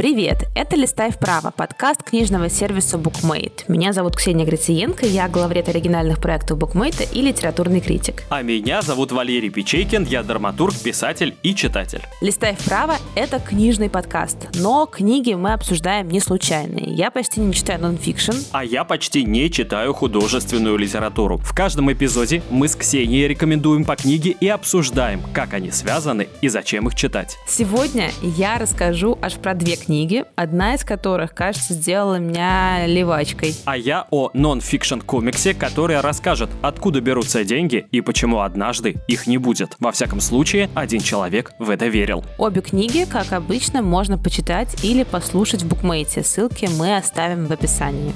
[0.00, 0.48] Привет!
[0.54, 3.64] Это «Листай вправо»– подкаст книжного сервиса BookMate.
[3.68, 8.22] Меня зовут Ксения Грициенко, я главред оригинальных проектов BookMate и литературный критик.
[8.30, 12.00] А меня зовут Валерий Печейкин, я драматург, писатель и читатель.
[12.22, 16.94] «Листай вправо»– это книжный подкаст, но книги мы обсуждаем не случайные.
[16.94, 18.32] Я почти не читаю нонфикшн.
[18.52, 21.36] А я почти не читаю художественную литературу.
[21.36, 26.48] В каждом эпизоде мы с Ксенией рекомендуем по книге и обсуждаем, как они связаны и
[26.48, 27.36] зачем их читать.
[27.46, 33.56] Сегодня я расскажу аж про две книги книги, одна из которых, кажется, сделала меня левачкой.
[33.64, 39.36] А я о нон-фикшн комиксе, который расскажет, откуда берутся деньги и почему однажды их не
[39.36, 39.74] будет.
[39.80, 42.24] Во всяком случае, один человек в это верил.
[42.38, 46.22] Обе книги, как обычно, можно почитать или послушать в букмейте.
[46.22, 48.12] Ссылки мы оставим в описании.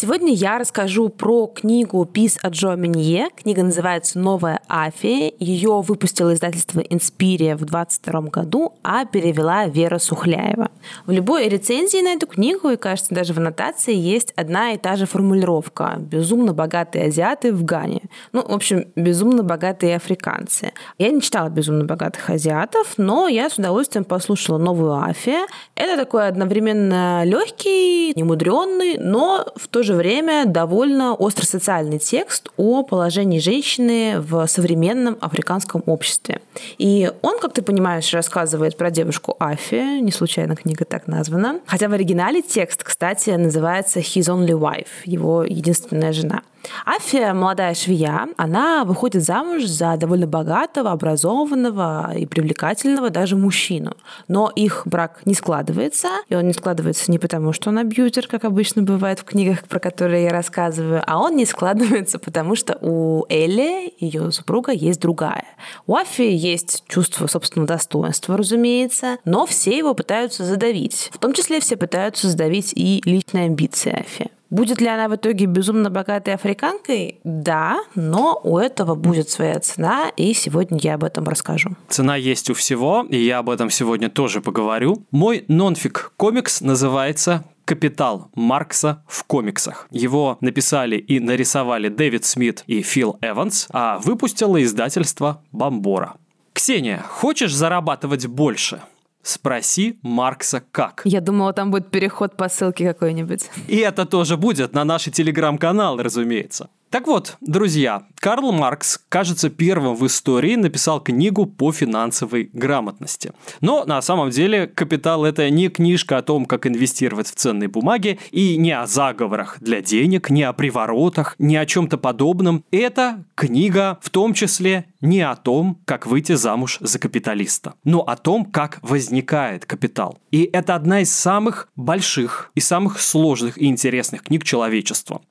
[0.00, 3.28] Сегодня я расскажу про книгу «Пис» от Джо Минье.
[3.36, 5.30] Книга называется «Новая Афия».
[5.38, 10.70] Ее выпустило издательство «Инспирия» в 22 году, а перевела Вера Сухляева.
[11.04, 14.96] В любой рецензии на эту книгу, и, кажется, даже в аннотации, есть одна и та
[14.96, 18.04] же формулировка «Безумно богатые азиаты в Гане».
[18.32, 20.72] Ну, в общем, безумно богатые африканцы.
[20.96, 25.46] Я не читала «Безумно богатых азиатов», но я с удовольствием послушала «Новую Афия».
[25.74, 32.84] Это такой одновременно легкий, немудренный, но в то же же время довольно остросоциальный текст о
[32.84, 36.40] положении женщины в современном африканском обществе.
[36.78, 41.60] И он, как ты понимаешь, рассказывает про девушку Афи, не случайно книга так названа.
[41.66, 46.42] Хотя в оригинале текст, кстати, называется «His Only Wife», его единственная жена.
[46.84, 53.96] Афия, молодая швея, она выходит замуж за довольно богатого, образованного и привлекательного даже мужчину.
[54.28, 58.44] Но их брак не складывается, и он не складывается не потому, что он абьюзер, как
[58.44, 63.24] обычно бывает в книгах, про которые я рассказываю, а он не складывается потому, что у
[63.28, 65.44] Элли, ее супруга, есть другая.
[65.86, 71.10] У Афии есть чувство собственного достоинства, разумеется, но все его пытаются задавить.
[71.12, 74.30] В том числе все пытаются задавить и личные амбиции Афи.
[74.50, 77.20] Будет ли она в итоге безумно богатой африканкой?
[77.22, 81.76] Да, но у этого будет своя цена, и сегодня я об этом расскажу.
[81.88, 85.06] Цена есть у всего, и я об этом сегодня тоже поговорю.
[85.12, 89.86] Мой нонфик комикс называется «Капитал Маркса в комиксах».
[89.92, 96.14] Его написали и нарисовали Дэвид Смит и Фил Эванс, а выпустило издательство «Бомбора».
[96.52, 98.82] Ксения, хочешь зарабатывать больше?
[99.22, 101.02] Спроси Маркса как.
[101.04, 103.50] Я думала, там будет переход по ссылке какой-нибудь.
[103.68, 106.70] И это тоже будет на наши телеграм-каналы, разумеется.
[106.90, 113.32] Так вот, друзья, Карл Маркс, кажется, первым в истории написал книгу по финансовой грамотности.
[113.60, 118.18] Но на самом деле «Капитал»— это не книжка о том, как инвестировать в ценные бумаги,
[118.32, 122.64] и не о заговорах для денег, не о приворотах, не о чем-то подобном.
[122.72, 128.16] Это книга в том числе не о том, как выйти замуж за капиталиста, но о
[128.16, 130.18] том, как возникает капитал.
[130.32, 135.22] И это одна из самых больших и самых сложных и интересных книг человечества.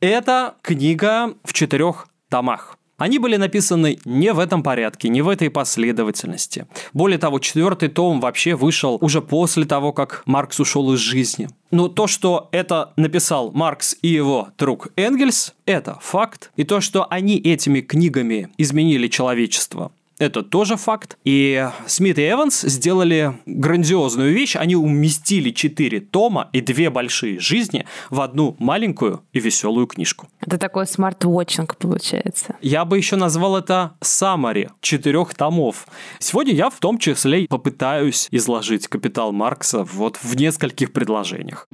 [0.00, 2.78] Это книга в четырех томах.
[2.98, 6.66] Они были написаны не в этом порядке, не в этой последовательности.
[6.92, 11.48] Более того, четвертый том вообще вышел уже после того, как Маркс ушел из жизни.
[11.72, 16.52] Но то, что это написал Маркс и его друг Энгельс, это факт.
[16.56, 21.16] И то, что они этими книгами изменили человечество, это тоже факт.
[21.24, 24.56] И Смит и Эванс сделали грандиозную вещь.
[24.56, 30.28] Они уместили четыре тома и две большие жизни в одну маленькую и веселую книжку.
[30.40, 32.56] Это такой smart watching получается.
[32.60, 35.86] Я бы еще назвал это саммари четырех томов.
[36.18, 41.68] Сегодня я в том числе попытаюсь изложить «Капитал Маркса» вот в нескольких предложениях.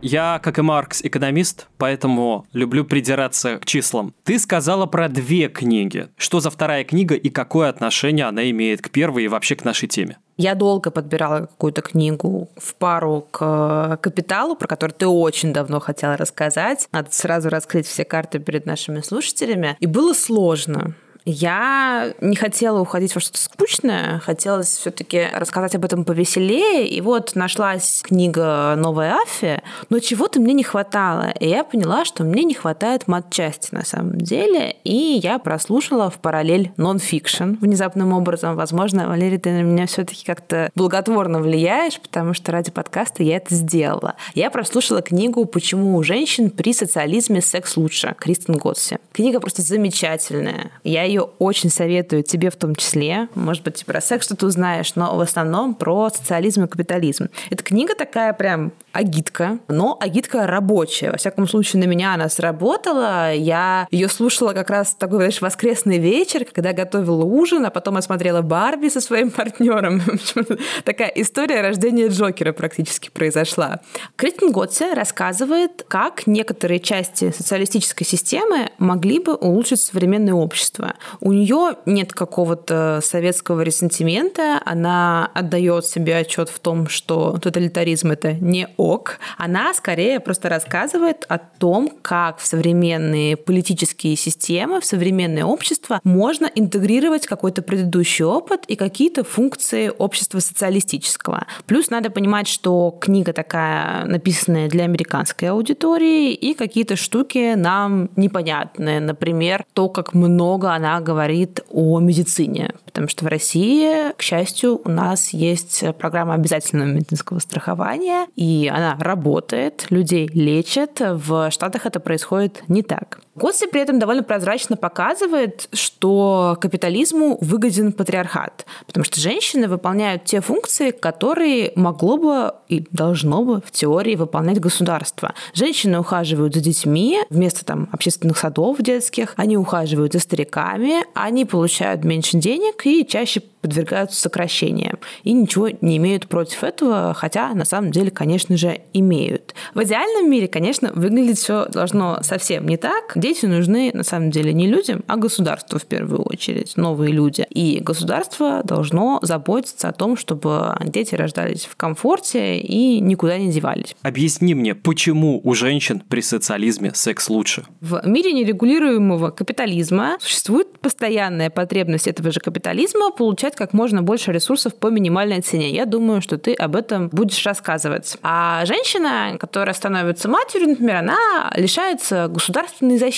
[0.00, 4.14] Я, как и Маркс, экономист, поэтому люблю придираться к числам.
[4.24, 6.08] Ты сказала про две книги.
[6.16, 9.88] Что за вторая книга и какое отношение она имеет к первой и вообще к нашей
[9.88, 10.18] теме?
[10.36, 16.16] Я долго подбирала какую-то книгу в пару к «Капиталу», про который ты очень давно хотела
[16.16, 16.88] рассказать.
[16.92, 19.76] Надо сразу раскрыть все карты перед нашими слушателями.
[19.80, 20.94] И было сложно.
[21.30, 26.88] Я не хотела уходить во что-то скучное, хотелось все-таки рассказать об этом повеселее.
[26.88, 31.30] И вот нашлась книга «Новая Афия», но чего-то мне не хватало.
[31.38, 34.76] И я поняла, что мне не хватает матчасти на самом деле.
[34.84, 38.56] И я прослушала в параллель нон-фикшн внезапным образом.
[38.56, 43.54] Возможно, Валерий, ты на меня все-таки как-то благотворно влияешь, потому что ради подкаста я это
[43.54, 44.14] сделала.
[44.34, 48.96] Я прослушала книгу «Почему у женщин при социализме секс лучше» Кристен Готси.
[49.12, 50.70] Книга просто замечательная.
[50.84, 53.28] Я ее ее очень советую тебе в том числе.
[53.34, 57.28] Может быть, про секс что-то узнаешь, но в основном про социализм и капитализм.
[57.50, 61.12] Эта книга такая прям агитка, но агитка рабочая.
[61.12, 63.32] Во всяком случае, на меня она сработала.
[63.32, 68.42] Я ее слушала как раз такой, знаешь, воскресный вечер, когда готовила ужин, а потом осмотрела
[68.42, 70.02] Барби со своим партнером.
[70.84, 73.80] Такая история рождения Джокера практически произошла.
[74.16, 80.94] Кристин Готсе рассказывает, как некоторые части социалистической системы могли бы улучшить современное общество.
[81.20, 88.32] У нее нет какого-то советского ресентимента, она отдает себе отчет в том, что тоталитаризм это
[88.32, 89.18] не ок.
[89.36, 96.50] Она скорее просто рассказывает о том, как в современные политические системы, в современное общество можно
[96.54, 101.46] интегрировать какой-то предыдущий опыт и какие-то функции общества социалистического.
[101.66, 109.00] Плюс надо понимать, что книга такая написанная для американской аудитории, и какие-то штуки нам непонятны.
[109.00, 112.74] Например, то, как много она говорит о медицине.
[112.98, 118.96] Потому что в России, к счастью, у нас есть программа обязательного медицинского страхования, и она
[118.98, 121.00] работает, людей лечат.
[121.00, 123.20] В Штатах это происходит не так.
[123.38, 130.40] Госси при этом довольно прозрачно показывает, что капитализму выгоден патриархат, потому что женщины выполняют те
[130.40, 135.34] функции, которые могло бы и должно бы в теории выполнять государство.
[135.54, 142.04] Женщины ухаживают за детьми вместо там общественных садов детских, они ухаживают за стариками, они получают
[142.04, 147.90] меньше денег и чаще подвергаются сокращениям и ничего не имеют против этого, хотя на самом
[147.90, 149.54] деле, конечно же, имеют.
[149.74, 153.12] В идеальном мире, конечно, выглядеть все должно совсем не так.
[153.28, 157.46] Дети нужны на самом деле не людям, а государству в первую очередь, новые люди.
[157.50, 163.94] И государство должно заботиться о том, чтобы дети рождались в комфорте и никуда не девались.
[164.00, 167.66] Объясни мне, почему у женщин при социализме секс лучше?
[167.82, 174.74] В мире нерегулируемого капитализма существует постоянная потребность этого же капитализма получать как можно больше ресурсов
[174.74, 175.70] по минимальной цене.
[175.70, 178.16] Я думаю, что ты об этом будешь рассказывать.
[178.22, 183.17] А женщина, которая становится матерью, например, она лишается государственной защиты.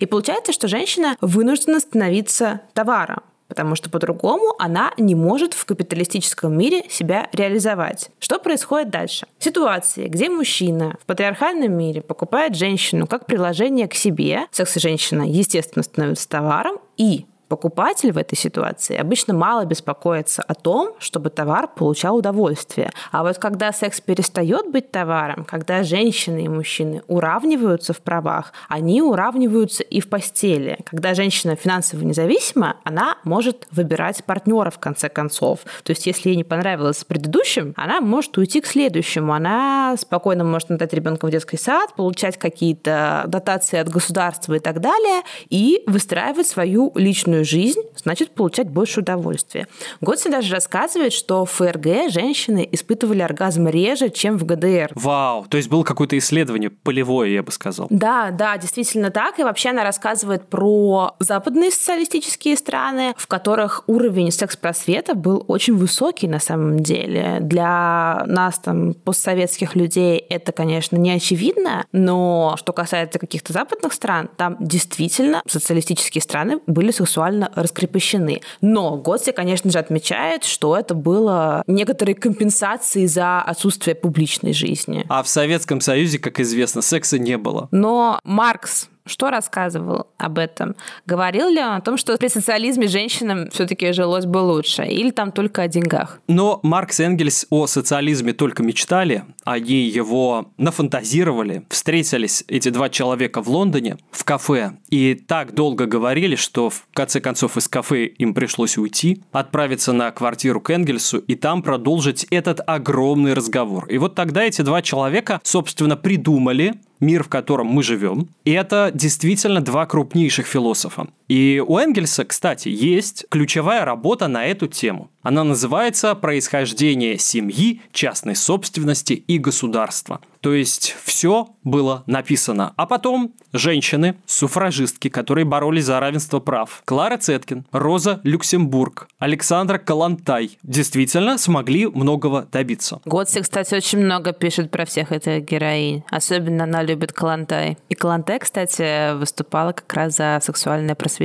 [0.00, 6.56] И получается, что женщина вынуждена становиться товаром потому что по-другому она не может в капиталистическом
[6.56, 8.10] мире себя реализовать.
[8.18, 9.26] Что происходит дальше?
[9.38, 16.28] Ситуации, где мужчина в патриархальном мире покупает женщину как приложение к себе, секс-женщина, естественно, становится
[16.28, 22.90] товаром, и Покупатель в этой ситуации обычно мало беспокоится о том, чтобы товар получал удовольствие.
[23.12, 29.00] А вот когда секс перестает быть товаром, когда женщины и мужчины уравниваются в правах, они
[29.00, 30.78] уравниваются и в постели.
[30.84, 35.60] Когда женщина финансово независима, она может выбирать партнера в конце концов.
[35.84, 39.32] То есть, если ей не понравилось с предыдущим, она может уйти к следующему.
[39.32, 44.80] Она спокойно может отдать ребенка в детский сад, получать какие-то дотации от государства и так
[44.80, 49.66] далее, и выстраивать свою личную личную жизнь, значит получать больше удовольствия.
[50.00, 54.92] Готси даже рассказывает, что в ФРГ женщины испытывали оргазм реже, чем в ГДР.
[54.94, 57.86] Вау, то есть было какое-то исследование полевое, я бы сказал.
[57.90, 59.38] Да, да, действительно так.
[59.38, 66.28] И вообще она рассказывает про западные социалистические страны, в которых уровень секс-просвета был очень высокий
[66.28, 67.38] на самом деле.
[67.40, 74.28] Для нас, там, постсоветских людей, это, конечно, не очевидно, но что касается каких-то западных стран,
[74.36, 78.40] там действительно социалистические страны были сексуально сексуально раскрепощены.
[78.60, 85.04] Но Готси, конечно же, отмечает, что это было некоторой компенсацией за отсутствие публичной жизни.
[85.08, 87.68] А в Советском Союзе, как известно, секса не было.
[87.70, 90.76] Но Маркс что рассказывал об этом?
[91.06, 94.84] Говорил ли он о том, что при социализме женщинам все-таки жилось бы лучше?
[94.84, 96.20] Или там только о деньгах?
[96.28, 101.64] Но Маркс и Энгельс о социализме только мечтали, они его нафантазировали.
[101.70, 107.20] Встретились эти два человека в Лондоне в кафе и так долго говорили, что в конце
[107.20, 112.60] концов из кафе им пришлось уйти, отправиться на квартиру к Энгельсу и там продолжить этот
[112.66, 113.86] огромный разговор.
[113.88, 118.28] И вот тогда эти два человека, собственно, придумали мир, в котором мы живем.
[118.44, 121.06] И это действительно два крупнейших философа.
[121.28, 125.10] И у Энгельса, кстати, есть ключевая работа на эту тему.
[125.22, 130.20] Она называется «Происхождение семьи, частной собственности и государства».
[130.40, 132.72] То есть все было написано.
[132.76, 140.56] А потом женщины, суфражистки, которые боролись за равенство прав, Клара Цеткин, Роза Люксембург, Александра Калантай
[140.62, 143.00] действительно смогли многого добиться.
[143.04, 146.04] Готси, кстати, очень много пишет про всех этих героинь.
[146.12, 147.76] Особенно она любит Калантай.
[147.88, 151.15] И Калантай, кстати, выступала как раз за сексуальное просвещение.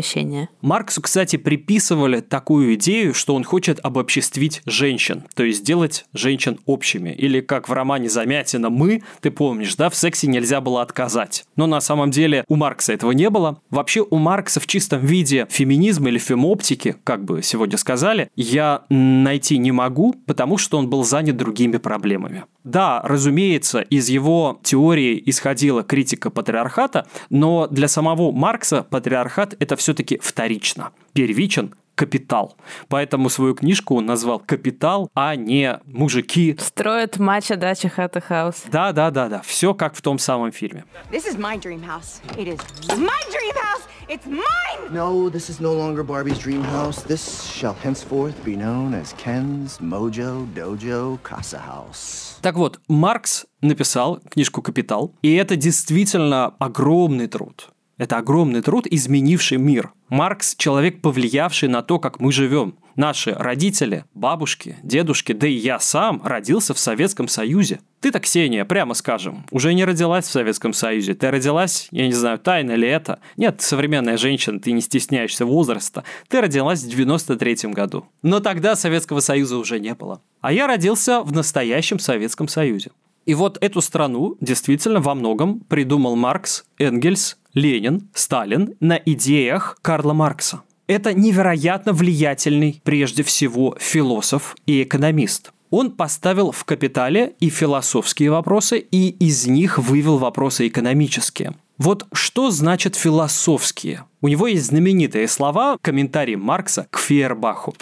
[0.61, 7.09] Марксу, кстати, приписывали такую идею, что он хочет обобществить женщин, то есть сделать женщин общими.
[7.09, 11.45] Или как в романе Замятина «Мы», Ты помнишь, да, в сексе нельзя было отказать.
[11.55, 13.61] Но на самом деле у Маркса этого не было.
[13.69, 19.57] Вообще у Маркса в чистом виде феминизм или фемоптики, как бы сегодня сказали, я найти
[19.57, 22.45] не могу, потому что он был занят другими проблемами.
[22.63, 30.17] Да, разумеется, из его теории исходила критика патриархата, но для самого Маркса патриархат это все-таки
[30.21, 30.91] вторично.
[31.13, 32.55] Первичен капитал.
[32.87, 36.55] Поэтому свою книжку он назвал «Капитал», а не «Мужики».
[36.59, 38.63] Строят матча дача хата хаус.
[38.71, 39.41] Да, да, да, да.
[39.41, 40.85] Все как в том самом фильме.
[41.11, 42.21] This is my dream house.
[42.37, 42.59] It is
[42.97, 43.81] my dream house.
[44.07, 44.91] It's mine.
[44.91, 47.03] No, this is no longer Barbie's dream house.
[47.03, 52.39] This shall henceforth be known as Ken's Mojo Dojo Casa House.
[52.41, 57.69] Так вот, Маркс написал книжку «Капитал», и это действительно огромный труд.
[58.01, 59.91] Это огромный труд, изменивший мир.
[60.09, 62.73] Маркс– человек, повлиявший на то, как мы живем.
[62.95, 67.79] Наши родители, бабушки, дедушки, да и я сам родился в Советском Союзе.
[67.99, 71.13] Ты-то, Ксения, прямо скажем, уже не родилась в Советском Союзе.
[71.13, 73.19] Ты родилась, я не знаю, тайно ли это.
[73.37, 76.03] Нет, современная женщина, ты не стесняешься возраста.
[76.27, 78.07] Ты родилась в 93 году.
[78.23, 80.23] Но тогда Советского Союза уже не было.
[80.41, 82.89] А я родился в настоящем Советском Союзе.
[83.25, 90.13] И вот эту страну действительно во многом придумал Маркс, Энгельс, Ленин, Сталин на идеях Карла
[90.13, 90.61] Маркса.
[90.87, 95.53] Это невероятно влиятельный, прежде всего, философ и экономист.
[95.69, 101.53] Он поставил в «Капитале» и философские вопросы, и из них вывел вопросы экономические.
[101.77, 104.03] Вот что значит философские?
[104.19, 107.73] У него есть знаменитые слова, комментарий Маркса к Фейербаху.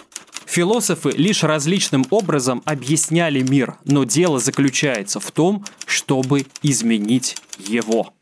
[0.50, 8.14] Философы лишь различным образом объясняли мир, но дело заключается в том, чтобы изменить его.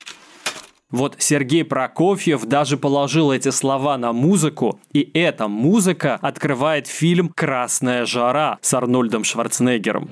[0.91, 8.05] Вот Сергей Прокофьев даже положил эти слова на музыку, и эта музыка открывает фильм «Красная
[8.05, 10.10] жара» с Арнольдом Шварценеггером.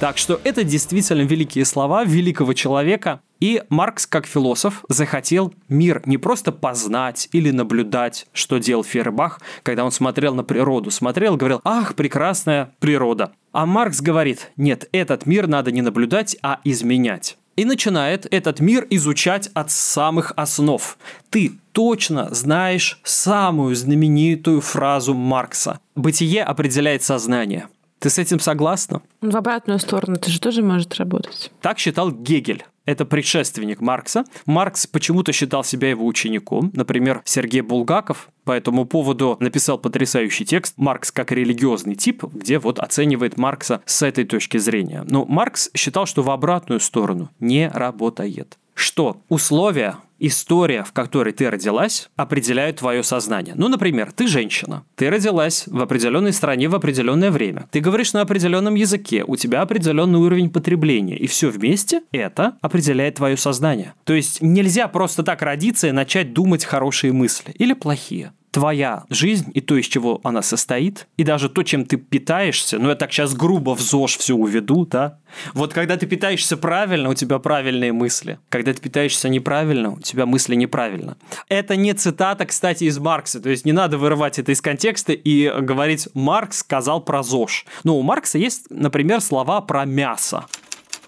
[0.00, 3.20] Так что это действительно великие слова великого человека.
[3.38, 9.84] И Маркс, как философ, захотел мир не просто познать или наблюдать, что делал Фейербах, когда
[9.84, 10.90] он смотрел на природу.
[10.90, 13.32] Смотрел, говорил, ах, прекрасная природа.
[13.52, 18.86] А Маркс говорит, нет, этот мир надо не наблюдать, а изменять и начинает этот мир
[18.88, 20.96] изучать от самых основ.
[21.28, 25.78] Ты точно знаешь самую знаменитую фразу Маркса.
[25.94, 27.68] Бытие определяет сознание.
[28.00, 29.02] Ты с этим согласна?
[29.20, 31.52] В обратную сторону это же тоже может работать.
[31.60, 32.64] Так считал Гегель.
[32.86, 34.24] Это предшественник Маркса.
[34.46, 36.72] Маркс почему-то считал себя его учеником.
[36.74, 42.78] Например, Сергей Булгаков по этому поводу написал потрясающий текст «Маркс как религиозный тип», где вот
[42.78, 45.04] оценивает Маркса с этой точки зрения.
[45.06, 48.58] Но Маркс считал, что в обратную сторону не работает.
[48.74, 53.54] Что условия история, в которой ты родилась, определяет твое сознание.
[53.56, 54.84] Ну, например, ты женщина.
[54.94, 57.66] Ты родилась в определенной стране в определенное время.
[57.70, 61.16] Ты говоришь на определенном языке, у тебя определенный уровень потребления.
[61.16, 63.94] И все вместе это определяет твое сознание.
[64.04, 69.50] То есть нельзя просто так родиться и начать думать хорошие мысли или плохие твоя жизнь
[69.54, 73.12] и то, из чего она состоит, и даже то, чем ты питаешься, ну я так
[73.12, 75.18] сейчас грубо в ЗОЖ все уведу, да,
[75.54, 78.38] вот когда ты питаешься правильно, у тебя правильные мысли.
[78.48, 81.16] Когда ты питаешься неправильно, у тебя мысли неправильно.
[81.48, 85.50] Это не цитата, кстати, из Маркса, то есть не надо вырывать это из контекста и
[85.60, 87.66] говорить «Маркс сказал про ЗОЖ».
[87.84, 90.46] Ну, у Маркса есть, например, слова про мясо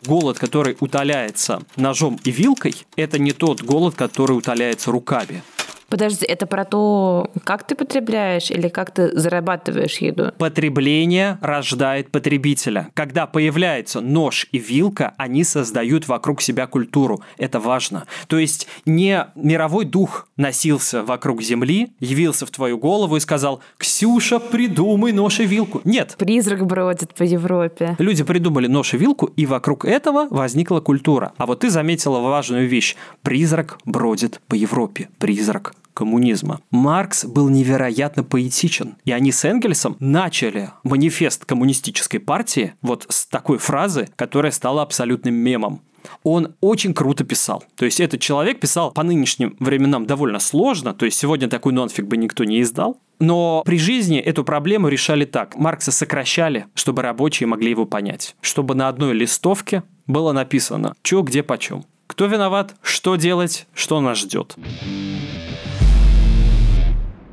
[0.06, 5.42] голод, который утоляется ножом и вилкой, это не тот голод, который утоляется руками.
[5.92, 10.32] Подожди, это про то, как ты потребляешь или как ты зарабатываешь еду?
[10.38, 12.88] Потребление рождает потребителя.
[12.94, 17.20] Когда появляется нож и вилка, они создают вокруг себя культуру.
[17.36, 18.06] Это важно.
[18.26, 24.38] То есть не мировой дух носился вокруг Земли, явился в твою голову и сказал «Ксюша,
[24.38, 25.82] придумай нож и вилку».
[25.84, 26.14] Нет.
[26.16, 27.96] Призрак бродит по Европе.
[27.98, 31.34] Люди придумали нож и вилку, и вокруг этого возникла культура.
[31.36, 32.96] А вот ты заметила важную вещь.
[33.20, 35.10] Призрак бродит по Европе.
[35.18, 36.60] Призрак коммунизма.
[36.70, 43.58] Маркс был невероятно поэтичен, и они с Энгельсом начали манифест коммунистической партии вот с такой
[43.58, 45.82] фразы, которая стала абсолютным мемом
[46.22, 47.64] он очень круто писал.
[47.76, 52.06] То есть этот человек писал по нынешним временам довольно сложно, то есть сегодня такой non-fic
[52.06, 52.98] бы никто не издал.
[53.18, 55.56] Но при жизни эту проблему решали так.
[55.56, 58.34] Маркса сокращали, чтобы рабочие могли его понять.
[58.40, 61.84] Чтобы на одной листовке было написано, что, где, почем.
[62.08, 64.56] Кто виноват, что делать, что нас ждет.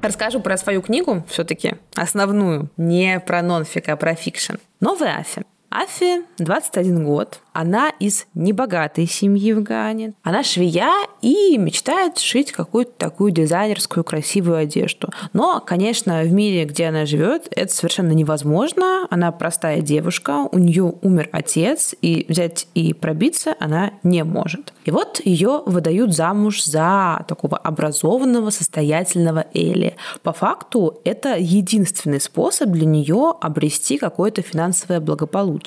[0.01, 4.55] Расскажу про свою книгу все-таки, основную, не про non-fic, а про fiction.
[4.79, 5.43] Новая Афи.
[5.69, 10.13] Афи 21 год, она из небогатой семьи в Гане.
[10.23, 15.09] Она швея и мечтает шить какую-то такую дизайнерскую красивую одежду.
[15.33, 19.05] Но, конечно, в мире, где она живет, это совершенно невозможно.
[19.11, 24.73] Она простая девушка, у нее умер отец, и взять и пробиться она не может.
[24.85, 29.95] И вот ее выдают замуж за такого образованного, состоятельного Эли.
[30.23, 35.58] По факту это единственный способ для нее обрести какое-то финансовое благополучие.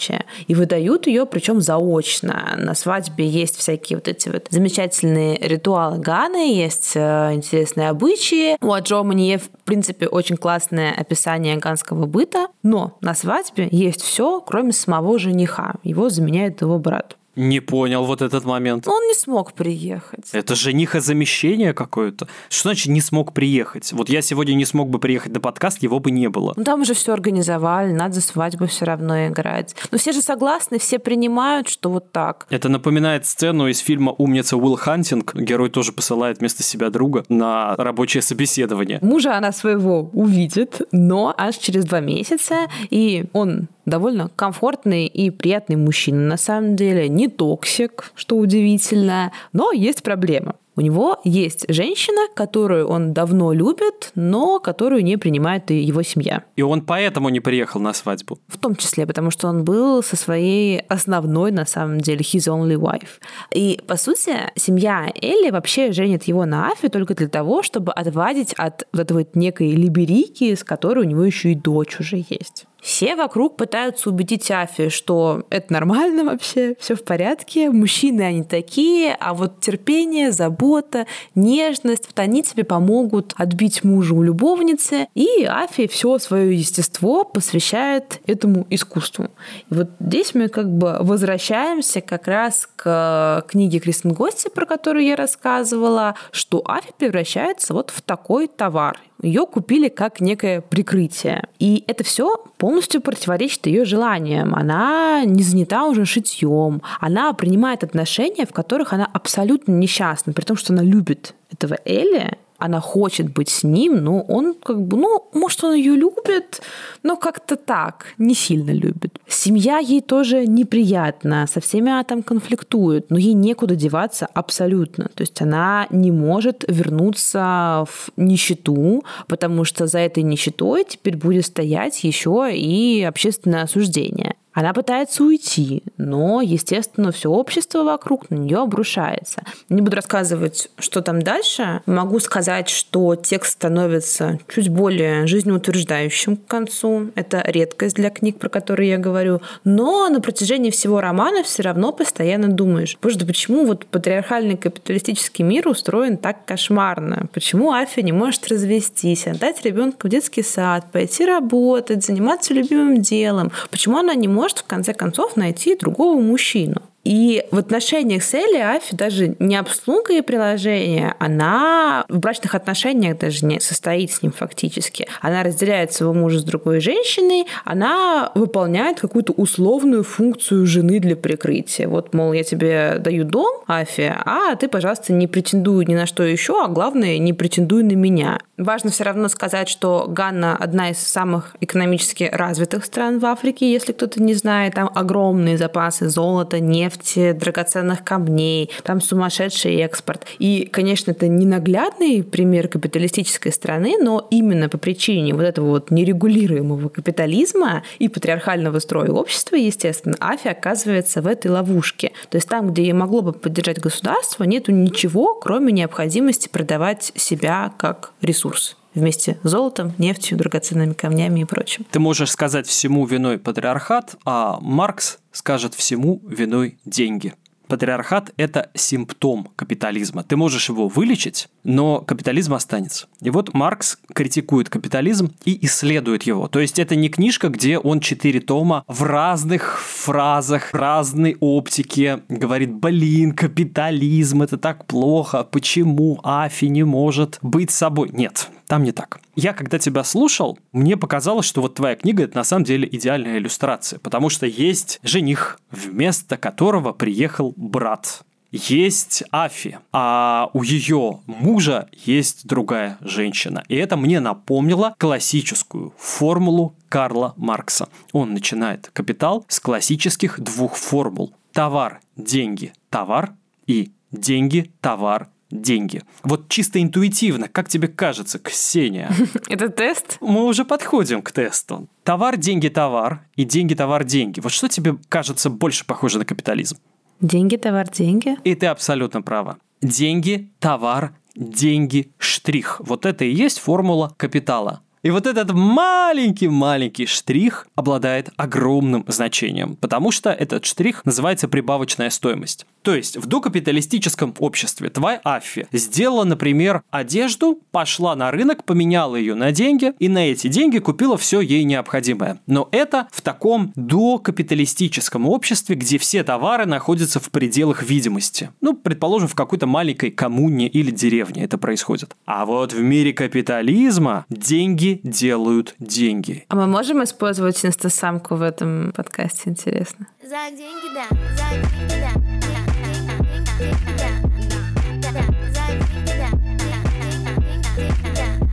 [0.46, 2.54] И выдают ее, причем за заочно.
[2.58, 8.56] На свадьбе есть всякие вот эти вот замечательные ритуалы Ганы, есть э, интересные обычаи.
[8.60, 14.40] У Аджо Манье, в принципе, очень классное описание ганского быта, но на свадьбе есть все,
[14.40, 15.76] кроме самого жениха.
[15.82, 17.16] Его заменяет его брат.
[17.34, 18.86] Не понял вот этот момент.
[18.86, 20.28] Он не смог приехать.
[20.32, 22.28] Это женихозамещение какое-то.
[22.50, 23.92] Что значит не смог приехать?
[23.92, 26.52] Вот я сегодня не смог бы приехать на подкаст, его бы не было.
[26.56, 29.74] Ну там уже все организовали, надо свадьбу все равно играть.
[29.90, 32.46] Но все же согласны, все принимают, что вот так.
[32.50, 35.34] Это напоминает сцену из фильма «Умница Уилл Хантинг».
[35.34, 38.98] Герой тоже посылает вместо себя друга на рабочее собеседование.
[39.00, 45.76] Мужа она своего увидит, но аж через два месяца, и он довольно комфортный и приятный
[45.76, 50.56] мужчина на самом деле, не токсик, что удивительно, но есть проблема.
[50.74, 56.44] У него есть женщина, которую он давно любит, но которую не принимает и его семья.
[56.56, 58.38] И он поэтому не приехал на свадьбу?
[58.48, 62.76] В том числе, потому что он был со своей основной, на самом деле, his only
[62.76, 63.20] wife.
[63.52, 68.54] И, по сути, семья Элли вообще женит его на Афе только для того, чтобы отвадить
[68.54, 72.64] от вот этой вот некой либерики, с которой у него еще и дочь уже есть.
[72.82, 79.16] Все вокруг пытаются убедить Афи, что это нормально вообще, все в порядке, мужчины они такие,
[79.20, 85.86] а вот терпение, забота, нежность, вот они тебе помогут отбить мужа у любовницы, и Афи
[85.86, 89.28] все свое естество посвящает этому искусству.
[89.70, 95.04] И вот здесь мы как бы возвращаемся как раз к книге Кристин Гости, про которую
[95.04, 98.98] я рассказывала, что Афи превращается вот в такой товар.
[99.22, 101.44] Ее купили как некое прикрытие.
[101.60, 104.54] И это все полностью противоречит ее желаниям.
[104.54, 106.82] Она не занята уже шитьем.
[107.00, 112.36] Она принимает отношения, в которых она абсолютно несчастна, при том, что она любит этого Элли,
[112.62, 116.62] она хочет быть с ним, но он как бы, ну, может, он ее любит,
[117.02, 119.18] но как-то так, не сильно любит.
[119.26, 125.10] Семья ей тоже неприятна, со всеми она там конфликтует, но ей некуда деваться абсолютно.
[125.14, 131.46] То есть она не может вернуться в нищету, потому что за этой нищетой теперь будет
[131.46, 134.36] стоять еще и общественное осуждение.
[134.52, 139.42] Она пытается уйти, но, естественно, все общество вокруг на нее обрушается.
[139.70, 141.80] Не буду рассказывать, что там дальше.
[141.86, 147.10] Могу сказать, что текст становится чуть более жизнеутверждающим к концу.
[147.14, 149.40] Это редкость для книг, про которые я говорю.
[149.64, 155.44] Но на протяжении всего романа все равно постоянно думаешь, боже, да почему вот патриархальный капиталистический
[155.44, 157.26] мир устроен так кошмарно?
[157.32, 163.50] Почему Афи не может развестись, отдать ребенка в детский сад, пойти работать, заниматься любимым делом?
[163.70, 166.82] Почему она не может может в конце концов найти другого мужчину.
[167.04, 173.18] И в отношениях с Элли Афи даже не обслуга и приложение, она в брачных отношениях
[173.18, 175.08] даже не состоит с ним фактически.
[175.20, 181.88] Она разделяет своего мужа с другой женщиной, она выполняет какую-то условную функцию жены для прикрытия.
[181.88, 186.22] Вот, мол, я тебе даю дом, Афи, а ты, пожалуйста, не претендуй ни на что
[186.22, 188.38] еще, а главное, не претендуй на меня.
[188.58, 193.92] Важно все равно сказать, что Ганна одна из самых экономически развитых стран в Африке, если
[193.92, 194.74] кто-то не знает.
[194.74, 196.91] Там огромные запасы золота, нефти,
[197.32, 200.26] драгоценных камней, там сумасшедший экспорт.
[200.38, 205.90] И, конечно, это не наглядный пример капиталистической страны, но именно по причине вот этого вот
[205.90, 212.12] нерегулируемого капитализма и патриархального строя общества, естественно, Афи оказывается в этой ловушке.
[212.30, 217.72] То есть там, где ей могло бы поддержать государство, нету ничего, кроме необходимости продавать себя
[217.78, 221.84] как ресурс вместе с золотом, нефтью, драгоценными камнями и прочим.
[221.90, 227.34] Ты можешь сказать всему виной патриархат, а Маркс скажет всему виной деньги.
[227.72, 230.22] Патриархат– это симптом капитализма.
[230.24, 233.06] Ты можешь его вылечить, но капитализм останется.
[233.22, 236.48] И вот Маркс критикует капитализм и исследует его.
[236.48, 242.74] То есть это не книжка, где он четыре тома в разных фразах, разной оптике говорит,
[242.74, 248.10] блин, капитализм– это так плохо, почему Афи не может быть собой?
[248.12, 249.20] Нет, там не так.
[249.36, 253.36] Я, когда тебя слушал, мне показалось, что вот твоя книга– это на самом деле идеальная
[253.36, 258.22] иллюстрация, потому что есть жених, вместо которого приехал брат.
[258.50, 263.62] есть Афи, а у ее мужа есть другая женщина.
[263.68, 267.90] И это мне напомнило классическую формулу Карла Маркса.
[268.12, 271.34] Он начинает «Капитал» с классических двух формул.
[271.52, 273.34] Товар, деньги, товар
[273.66, 276.02] и деньги, товар, деньги.
[276.22, 279.12] Вот чисто интуитивно, как тебе кажется, Ксения?
[279.48, 280.16] Это тест?
[280.20, 281.88] Мы уже подходим к тесту.
[282.04, 284.40] Товар, деньги, товар и деньги, товар, деньги.
[284.40, 286.78] Вот что тебе кажется больше похоже на капитализм?
[287.20, 288.36] Деньги, товар, деньги.
[288.42, 289.58] И ты абсолютно права.
[289.80, 292.80] Деньги, товар, деньги, штрих.
[292.80, 294.80] Вот это и есть формула капитала.
[295.02, 302.66] И вот этот маленький-маленький штрих обладает огромным значением, потому что этот штрих называется прибавочная стоимость.
[302.82, 309.34] То есть в докапиталистическом обществе твоя Аффи сделала, например, одежду, пошла на рынок, поменяла ее
[309.34, 312.40] на деньги и на эти деньги купила все ей необходимое.
[312.46, 318.50] Но это в таком докапиталистическом обществе, где все товары находятся в пределах видимости.
[318.60, 322.16] Ну, предположим, в какой-то маленькой коммуне или деревне это происходит.
[322.26, 326.44] А вот в мире капитализма деньги делают деньги.
[326.48, 330.08] А мы можем использовать инстасамку в этом подкасте, интересно?
[330.22, 331.06] За деньги, да.
[331.36, 332.41] За деньги, да.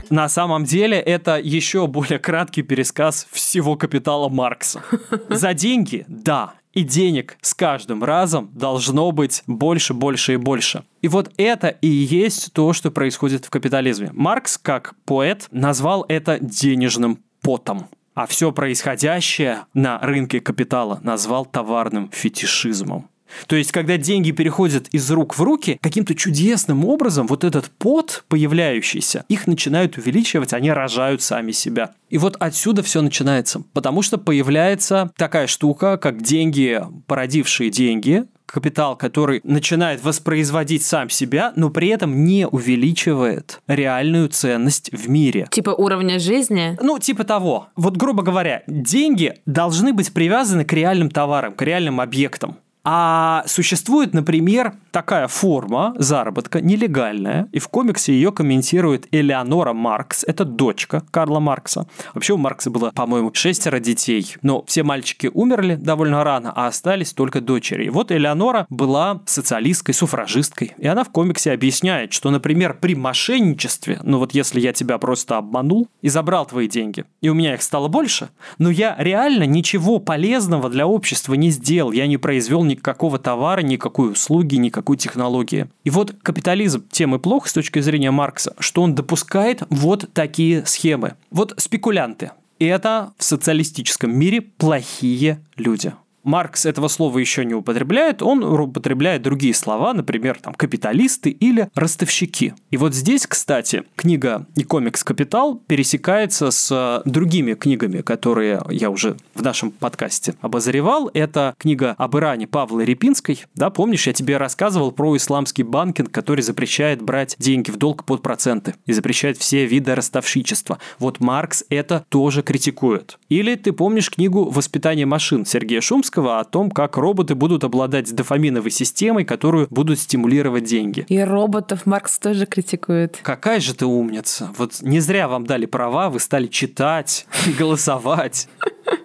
[0.10, 4.82] На самом деле это еще более краткий пересказ всего капитала Маркса.
[5.30, 10.84] За деньги, да, и денег с каждым разом должно быть больше, больше и больше.
[11.02, 14.10] И вот это и есть то, что происходит в капитализме.
[14.14, 17.88] Маркс, как поэт, назвал это денежным потом.
[18.16, 23.08] А все происходящее на рынке капитала назвал товарным фетишизмом.
[23.48, 28.24] То есть, когда деньги переходят из рук в руки, каким-то чудесным образом вот этот пот
[28.28, 31.92] появляющийся, их начинают увеличивать, они рожают сами себя.
[32.10, 38.96] И вот отсюда все начинается, потому что появляется такая штука, как деньги, породившие деньги, капитал,
[38.96, 45.48] который начинает воспроизводить сам себя, но при этом не увеличивает реальную ценность в мире.
[45.52, 46.78] Типа уровня жизни?
[46.82, 47.68] Ну, типа того.
[47.76, 52.58] Вот, грубо говоря, деньги должны быть привязаны к реальным товарам, к реальным объектам.
[52.92, 60.46] А существует, например, такая форма заработка нелегальная, и в комиксе ее комментирует Элеонора Маркс, это
[60.46, 61.88] дочка Карла Маркса.
[62.14, 67.14] Вообще у Маркса было, по-моему, шестеро детей, но все мальчики умерли довольно рано, а остались
[67.14, 67.86] только дочери.
[67.86, 74.00] И вот Элеонора была социалисткой, суфражисткой, и она в комиксе объясняет, что, например, при мошенничестве,
[74.04, 77.62] ну вот если я тебя просто обманул и забрал твои деньги, и у меня их
[77.62, 83.20] стало больше, но я реально ничего полезного для общества не сделал, я не произвел никакого
[83.20, 85.68] товара, никакой услуги, никакой технологии.
[85.84, 90.66] И вот капитализм тем и плохо с точки зрения Маркса, что он допускает вот такие
[90.66, 91.16] схемы.
[91.32, 92.32] Вот спекулянты.
[92.60, 95.94] Это в социалистическом мире плохие люди.
[96.30, 102.54] Маркс этого слова еще не употребляет, он употребляет другие слова, например, там, капиталисты или ростовщики.
[102.70, 109.18] И вот здесь, кстати, книга и комикс «Капитал» пересекается с другими книгами, которые я уже
[109.34, 111.10] в нашем подкасте обозревал.
[111.16, 113.44] Это книга об Иране Павла Репинской.
[113.56, 118.22] Да, помнишь, я тебе рассказывал про исламский банкинг, который запрещает брать деньги в долг под
[118.22, 120.78] проценты и запрещает все виды ростовщичества.
[121.00, 123.18] Вот Маркс это тоже критикует.
[123.30, 128.14] Или ты помнишь книгу «Воспитание машин» Сергея Шумского, Достоевского о том, как роботы будут обладать
[128.14, 131.06] дофаминовой системой, которую будут стимулировать деньги.
[131.08, 133.20] И роботов Маркс тоже критикует.
[133.24, 134.50] Какая же ты умница.
[134.58, 137.26] Вот не зря вам дали права, вы стали читать,
[137.60, 138.48] голосовать.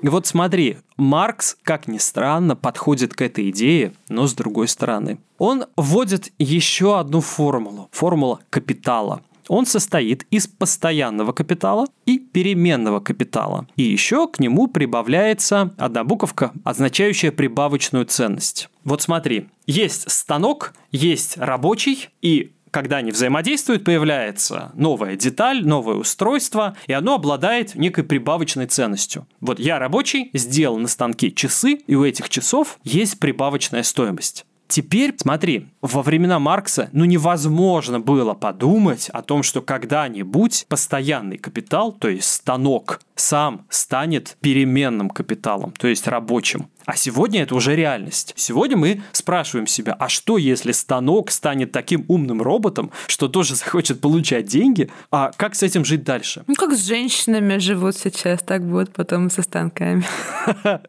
[0.02, 5.18] И вот смотри, Маркс, как ни странно, подходит к этой идее, но с другой стороны.
[5.38, 7.88] Он вводит еще одну формулу.
[7.92, 13.66] Формула капитала– он состоит из постоянного капитала и переменного капитала.
[13.76, 18.68] И еще к нему прибавляется одна буковка, означающая прибавочную ценность.
[18.84, 26.76] Вот смотри, есть станок, есть рабочий, и когда они взаимодействуют, появляется новая деталь, новое устройство,
[26.88, 29.28] и оно обладает некой прибавочной ценностью.
[29.40, 34.44] Вот я рабочий, сделал на станке часы, и у этих часов есть прибавочная стоимость.
[34.74, 41.92] Теперь, смотри, во времена Маркса, ну, невозможно было подумать о том, что когда-нибудь постоянный капитал,
[41.92, 46.68] то есть станок, сам станет переменным капиталом, то есть рабочим.
[46.86, 48.34] А сегодня это уже реальность.
[48.36, 54.00] Сегодня мы спрашиваем себя, а что если станок станет таким умным роботом, что тоже захочет
[54.00, 56.42] получать деньги, а как с этим жить дальше?
[56.48, 60.04] Ну, как с женщинами живут сейчас, так будет потом со станками.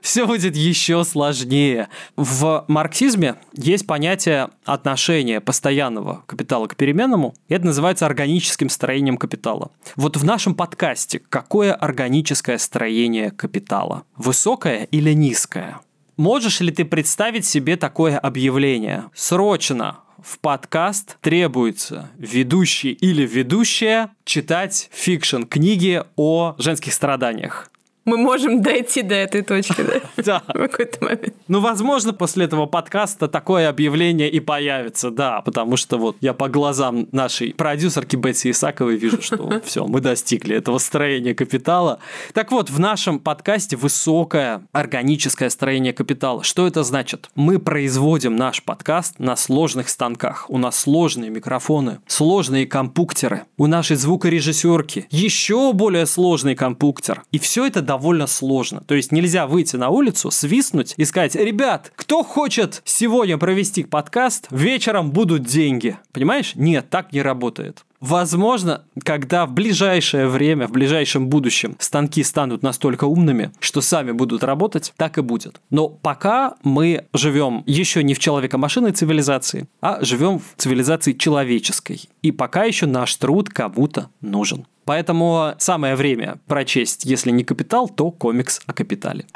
[0.00, 1.88] Все будет еще сложнее.
[2.16, 9.70] В марксизме есть понятие отношения постоянного капитала к переменному, это называется органическим строением капитала.
[9.96, 14.04] Вот в нашем подкасте какое органическое строение капитала?
[14.16, 15.80] Высокое или низкое?
[16.20, 19.04] можешь ли ты представить себе такое объявление?
[19.14, 27.70] Срочно в подкаст требуется ведущий или ведущая читать fiction книги о женских страданиях.
[28.04, 30.00] Мы можем дойти до этой точки, да?
[30.30, 30.42] Да.
[30.48, 31.34] В какой-то момент.
[31.48, 36.48] Ну, возможно, после этого подкаста такое объявление и появится, да, потому что вот я по
[36.48, 41.98] глазам нашей продюсерки Бетси Исаковой вижу, что все, мы достигли этого строения капитала.
[42.32, 46.42] Так вот, в нашем подкасте высокое органическое строение капитала.
[46.42, 47.30] Что это значит?
[47.34, 50.46] Мы производим наш подкаст на сложных станках.
[50.48, 53.42] У нас сложные микрофоны, сложные компуктеры.
[53.56, 57.22] У нашей звукорежиссерки еще более сложный компуктер.
[57.32, 58.82] И все это довольно сложно.
[58.86, 64.46] То есть нельзя выйти на улицу, свистнуть и сказать, ребят, кто хочет сегодня провести подкаст,
[64.52, 65.98] вечером будут деньги.
[66.12, 66.52] Понимаешь?
[66.54, 67.84] Нет, так не работает.
[68.00, 74.42] Возможно, когда в ближайшее время, в ближайшем будущем станки станут настолько умными, что сами будут
[74.42, 75.60] работать, так и будет.
[75.68, 82.08] Но пока мы живем еще не в человеко-машинной цивилизации, а живем в цивилизации человеческой.
[82.22, 84.66] И пока еще наш труд кому-то нужен.
[84.86, 89.26] Поэтому самое время прочесть, если не капитал, то комикс о капитале.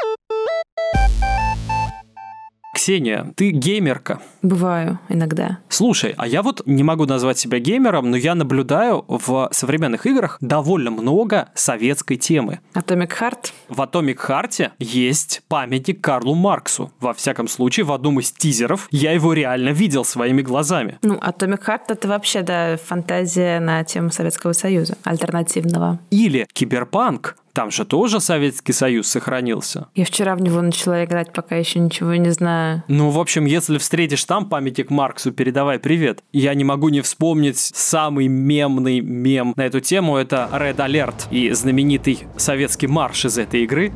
[2.84, 4.20] Ксения, ты геймерка.
[4.42, 5.56] Бываю иногда.
[5.70, 10.36] Слушай, а я вот не могу назвать себя геймером, но я наблюдаю в современных играх
[10.42, 12.60] довольно много советской темы.
[12.74, 13.52] Atomic Heart.
[13.70, 16.92] В Atomic Heart есть памятник Карлу Марксу.
[17.00, 20.98] Во всяком случае, в одном из тизеров я его реально видел своими глазами.
[21.00, 26.00] Ну, Atomic Heart это вообще, да, фантазия на тему Советского Союза, альтернативного.
[26.10, 27.36] Или Киберпанк.
[27.54, 29.86] Там же тоже Советский Союз сохранился.
[29.94, 32.82] Я вчера в него начала играть, пока еще ничего не знаю.
[32.88, 36.24] Ну, в общем, если встретишь там памятник Марксу, передавай привет.
[36.32, 40.16] Я не могу не вспомнить самый мемный мем на эту тему.
[40.16, 43.92] Это Red Alert и знаменитый советский марш из этой игры.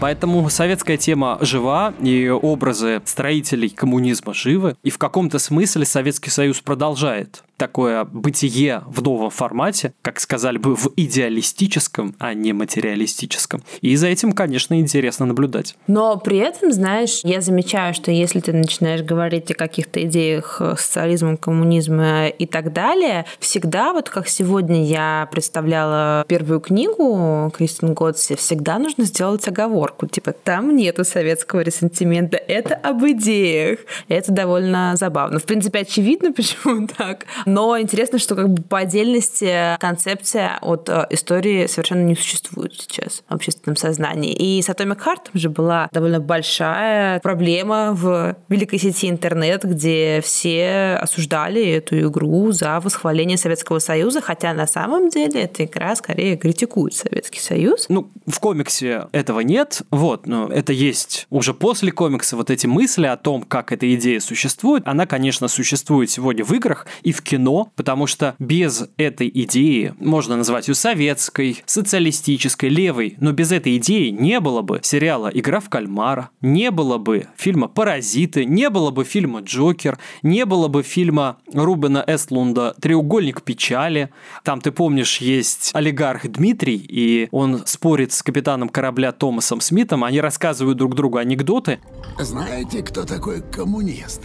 [0.00, 6.60] Поэтому советская тема жива, и образы строителей коммунизма живы, и в каком-то смысле Советский Союз
[6.60, 13.62] продолжает такое бытие в новом формате, как сказали бы, в идеалистическом, а не материалистическом.
[13.82, 15.76] И за этим, конечно, интересно наблюдать.
[15.86, 21.36] Но при этом, знаешь, я замечаю, что если ты начинаешь говорить о каких-то идеях социализма,
[21.36, 28.78] коммунизма и так далее, всегда, вот как сегодня я представляла первую книгу Кристин Готси, всегда
[28.78, 29.46] нужно сделать
[29.90, 30.06] оговорку.
[30.06, 33.80] Типа, там нету советского ресентимента, это об идеях.
[34.08, 35.38] Это довольно забавно.
[35.38, 37.26] В принципе, очевидно, почему так.
[37.46, 43.22] Но интересно, что как бы по отдельности концепция от э, истории совершенно не существует сейчас
[43.28, 44.32] в общественном сознании.
[44.32, 50.98] И с Atomic Heart же была довольно большая проблема в великой сети интернет, где все
[51.00, 56.94] осуждали эту игру за восхваление Советского Союза, хотя на самом деле эта игра скорее критикует
[56.94, 57.86] Советский Союз.
[57.88, 63.06] Ну, в комиксе этого нет, вот, но это есть уже после комикса вот эти мысли
[63.06, 67.72] о том, как эта идея существует, она, конечно, существует сегодня в играх и в кино,
[67.76, 74.10] потому что без этой идеи, можно назвать ее советской, социалистической, левой, но без этой идеи
[74.10, 79.04] не было бы сериала «Игра в кальмара», не было бы фильма «Паразиты», не было бы
[79.04, 84.10] фильма «Джокер», не было бы фильма Рубена Эстлунда «Треугольник печали».
[84.44, 90.20] Там, ты помнишь, есть олигарх Дмитрий, и он спорит с капитаном корабля Томасом Смитом, они
[90.20, 91.78] рассказывают друг другу анекдоты.
[92.18, 94.22] Знаете, кто такой коммунист?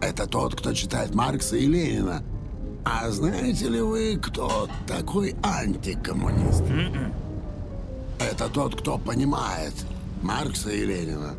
[0.00, 2.22] Это тот, кто читает Маркса и Ленина.
[2.82, 6.64] А знаете ли вы, кто такой антикоммунист?
[8.18, 9.74] Это тот, кто понимает
[10.22, 11.34] Маркса и Ленина.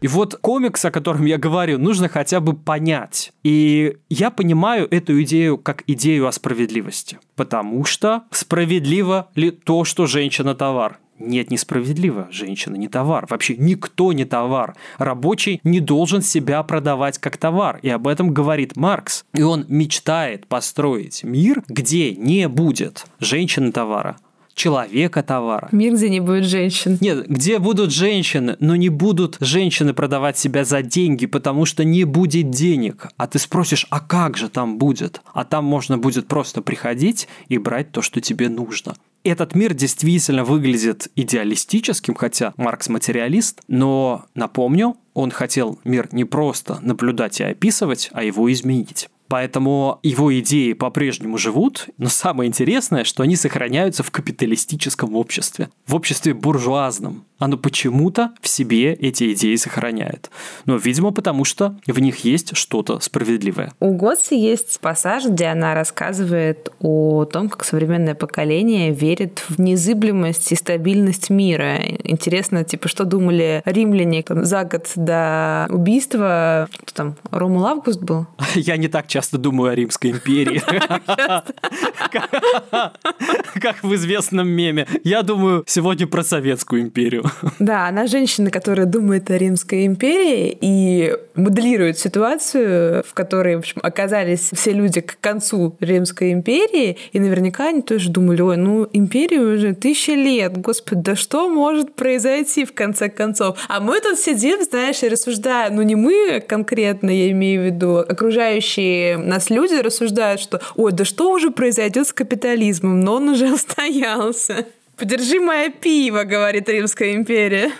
[0.00, 3.32] И вот комикс, о котором я говорю, нужно хотя бы понять.
[3.42, 7.18] И я понимаю эту идею как идею о справедливости.
[7.34, 11.00] Потому что справедливо ли то, что женщина товар?
[11.18, 12.28] Нет, несправедливо.
[12.30, 13.26] Женщина не товар.
[13.28, 14.76] Вообще никто не товар.
[14.98, 17.78] Рабочий не должен себя продавать как товар.
[17.82, 19.24] И об этом говорит Маркс.
[19.34, 24.16] И он мечтает построить мир, где не будет женщины товара,
[24.58, 25.68] человека товара.
[25.72, 26.98] Мир, где не будет женщин.
[27.00, 32.04] Нет, где будут женщины, но не будут женщины продавать себя за деньги, потому что не
[32.04, 33.08] будет денег.
[33.16, 35.22] А ты спросишь, а как же там будет?
[35.32, 38.96] А там можно будет просто приходить и брать то, что тебе нужно.
[39.24, 46.78] Этот мир действительно выглядит идеалистическим, хотя Маркс материалист, но, напомню, он хотел мир не просто
[46.82, 49.08] наблюдать и описывать, а его изменить.
[49.28, 55.94] Поэтому его идеи по-прежнему живут, но самое интересное, что они сохраняются в капиталистическом обществе, в
[55.94, 57.24] обществе буржуазном.
[57.38, 60.30] Оно почему-то в себе эти идеи сохраняет.
[60.66, 63.72] Но, видимо, потому что в них есть что-то справедливое.
[63.80, 70.52] У Готси есть пассаж, где она рассказывает о том, как современное поколение верит в незыблемость
[70.52, 71.76] и стабильность мира.
[72.04, 76.68] Интересно, типа, что думали римляне там, за год до убийства?
[76.82, 78.26] Кто там, Ромул Август был?
[78.54, 80.62] Я не так часто думаю о Римской империи.
[83.60, 84.86] Как в известном меме.
[85.04, 87.24] Я думаю сегодня про Советскую империю.
[87.58, 93.78] Да, она женщина, которая думает о Римской империи и моделирует ситуацию, в которой, в общем,
[93.82, 99.40] оказались все люди к концу Римской империи, и наверняка они тоже думали, ой, ну, империя
[99.40, 103.58] уже тысячи лет, господи, да что может произойти в конце концов?
[103.68, 107.98] А мы тут сидим, знаешь, и рассуждаем, ну, не мы конкретно, я имею в виду,
[107.98, 113.52] окружающие нас люди рассуждают, что, ой, да что уже произойдет с капитализмом, но он уже
[113.52, 114.66] устоялся.
[114.98, 117.70] Подержи мое пиво, говорит Римская империя.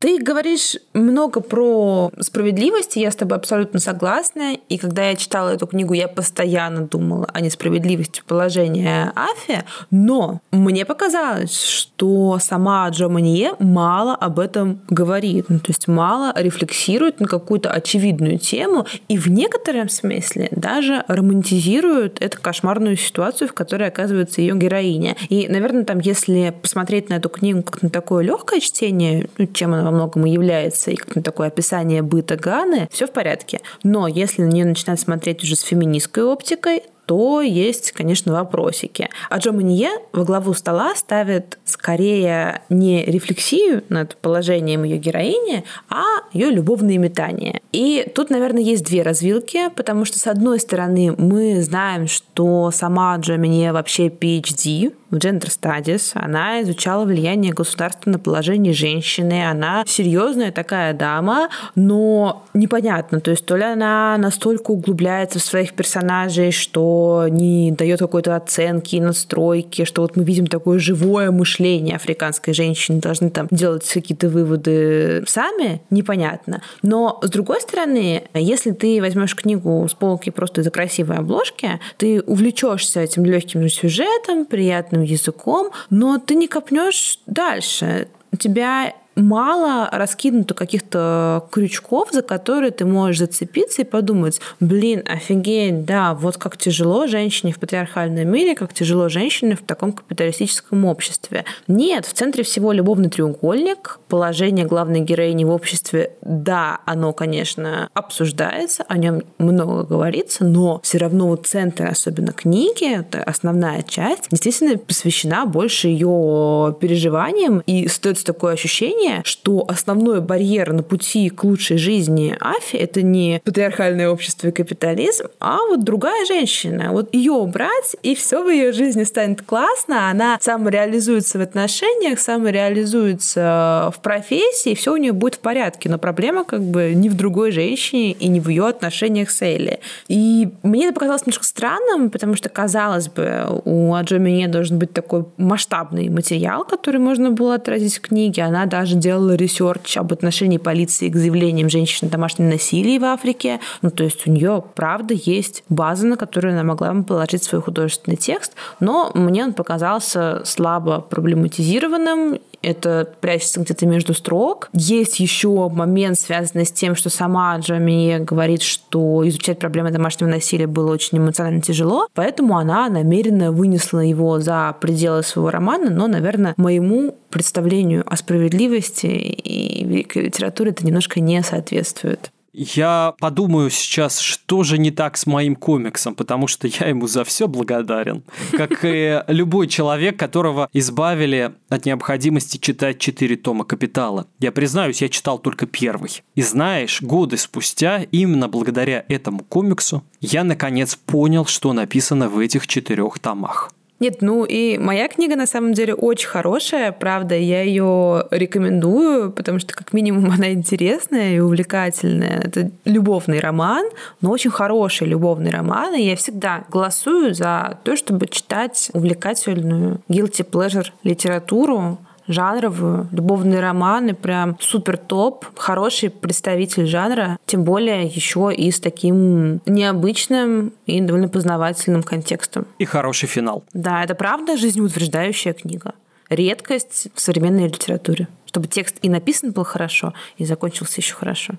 [0.00, 4.54] Ты говоришь много про справедливость, и я с тобой абсолютно согласна.
[4.68, 10.84] И когда я читала эту книгу, я постоянно думала о несправедливости положения Афи, но мне
[10.84, 17.26] показалось, что сама Джо Манье мало об этом говорит, ну, то есть мало рефлексирует на
[17.26, 24.42] какую-то очевидную тему, и в некотором смысле даже романтизирует эту кошмарную ситуацию, в которой оказывается
[24.42, 25.16] ее героиня.
[25.28, 29.74] И, наверное, там, если посмотреть на эту книгу как на такое легкое чтение, ну, чем
[29.74, 33.60] она во многом и является, и как такое описание быта Ганы, все в порядке.
[33.82, 39.08] Но если на нее начинать смотреть уже с феминистской оптикой, то есть, конечно, вопросики.
[39.30, 46.02] А Джо Манье во главу стола ставит скорее не рефлексию над положением ее героини, а
[46.34, 47.62] ее любовные метания.
[47.72, 53.16] И тут, наверное, есть две развилки, потому что, с одной стороны, мы знаем, что сама
[53.16, 56.10] Джо Манье вообще PhD, в Gender Studies.
[56.14, 59.48] Она изучала влияние государства на положение женщины.
[59.48, 65.72] Она серьезная такая дама, но непонятно, то есть то ли она настолько углубляется в своих
[65.74, 66.97] персонажей, что
[67.28, 73.30] не дает какой-то оценки настройки, что вот мы видим такое живое мышление африканской женщины, должны
[73.30, 76.62] там делать какие-то выводы сами, непонятно.
[76.82, 82.20] Но с другой стороны, если ты возьмешь книгу с полки просто из-за красивой обложки, ты
[82.20, 88.08] увлечешься этим легким сюжетом, приятным языком, но ты не копнешь дальше.
[88.32, 95.84] У тебя мало раскинуто каких-то крючков, за которые ты можешь зацепиться и подумать, блин, офигеть,
[95.84, 101.44] да, вот как тяжело женщине в патриархальном мире, как тяжело женщине в таком капиталистическом обществе.
[101.66, 108.84] Нет, в центре всего любовный треугольник, положение главной героини в обществе, да, оно, конечно, обсуждается,
[108.88, 114.78] о нем много говорится, но все равно вот центр, особенно книги, это основная часть, действительно
[114.78, 121.44] посвящена больше ее переживаниям, и стоит такое ощущение, понимание, что основной барьер на пути к
[121.44, 126.92] лучшей жизни Афи— это не патриархальное общество и капитализм, а вот другая женщина.
[126.92, 133.92] Вот ее убрать, и все в ее жизни станет классно, она самореализуется в отношениях, самореализуется
[133.94, 135.88] в профессии, все у нее будет в порядке.
[135.88, 139.80] Но проблема как бы не в другой женщине и не в ее отношениях с Элли.
[140.08, 144.92] И мне это показалось немножко странным, потому что, казалось бы, у Аджо Медие должен быть
[144.92, 148.42] такой масштабный материал, который можно было отразить в книге.
[148.42, 153.60] Она даже делала research об отношении полиции к заявлениям женщин о домашнем насилии в Африке.
[153.82, 157.62] Ну, то есть у нее, правда, есть база, на которую она могла бы положить свой
[157.62, 164.68] художественный текст, но мне он показался слабо проблематизированным это прячется где-то между строк.
[164.72, 170.66] Есть еще момент, связанный с тем, что сама Джами говорит, что изучать проблемы домашнего насилия
[170.66, 176.54] было очень эмоционально тяжело, поэтому она намеренно вынесла его за пределы своего романа, но, наверное,
[176.56, 182.30] моему представлению о справедливости и великой литературе это немножко не соответствует.
[182.60, 187.22] Я подумаю сейчас, что же не так с моим комиксом, потому что я ему за
[187.22, 188.24] все благодарен.
[188.50, 194.26] Как и любой человек, которого избавили от необходимости читать четыре тома «Капитала».
[194.40, 196.20] Я признаюсь, я читал только первый.
[196.34, 202.66] И знаешь, годы спустя, именно благодаря этому комиксу, я наконец понял, что написано в этих
[202.66, 203.70] четырех томах.
[204.00, 209.58] Нет, ну и моя книга на самом деле очень хорошая, правда, я ее рекомендую, потому
[209.58, 212.40] что как минимум она интересная и увлекательная.
[212.44, 213.86] Это любовный роман,
[214.20, 220.48] но очень хороший любовный роман, и я всегда голосую за то, чтобы читать увлекательную guilty
[220.48, 221.98] pleasure литературу,
[222.28, 223.08] жанровую.
[223.10, 225.46] Любовные романы прям супер топ.
[225.56, 227.38] Хороший представитель жанра.
[227.46, 232.66] Тем более еще и с таким необычным и довольно познавательным контекстом.
[232.78, 233.64] И хороший финал.
[233.72, 235.94] Да, это правда жизнеутверждающая книга.
[236.28, 238.28] Редкость в современной литературе.
[238.44, 241.54] Чтобы текст и написан был хорошо, и закончился еще хорошо.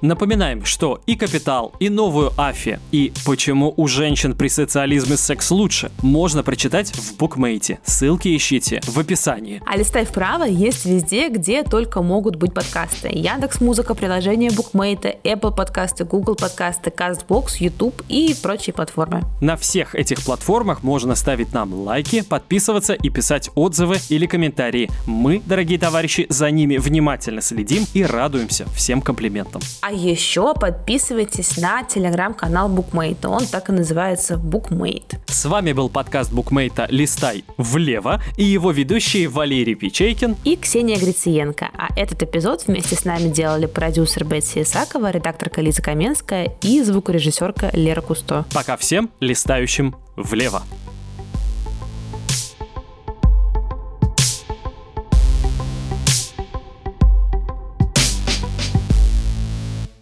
[0.00, 5.90] Напоминаем, что и «Капитал», и «Новую Афи», и «Почему у женщин при социализме секс лучше»
[6.02, 7.80] можно прочитать в букмейте.
[7.84, 9.60] Ссылки ищите в описании.
[9.66, 13.08] А листай вправо есть везде, где только могут быть подкасты.
[13.12, 19.22] Яндекс Музыка, приложение букмейта, Apple подкасты, Google подкасты, CastBox, YouTube и прочие платформы.
[19.40, 24.88] На всех этих платформах можно ставить нам лайки, подписываться и писать отзывы или комментарии.
[25.06, 29.60] Мы, дорогие товарищи, за ними внимательно следим и радуемся всем комплиментам.
[29.88, 33.30] А еще подписывайтесь на телеграм-канал Букмейта.
[33.30, 35.14] Он так и называется Букмейт.
[35.28, 41.70] С вами был подкаст Букмейта «Листай влево» и его ведущие Валерий Печейкин и Ксения Грициенко.
[41.72, 47.70] А этот эпизод вместе с нами делали продюсер Бетси Исакова, редакторка Лиза Каменская и звукорежиссерка
[47.72, 48.44] Лера Кусто.
[48.52, 50.64] Пока всем листающим влево.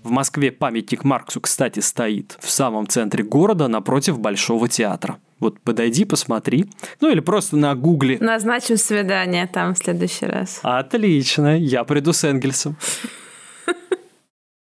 [0.06, 5.16] В Москве памятник Марксу, кстати, стоит в самом центре города напротив Большого театра.
[5.40, 6.66] Вот подойди, посмотри.
[7.00, 8.16] Ну или просто на гугле.
[8.20, 10.60] Назначим свидание там в следующий раз.
[10.62, 12.76] Отлично, я приду с Энгельсом.